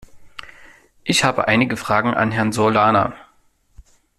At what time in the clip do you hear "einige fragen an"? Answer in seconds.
1.47-2.31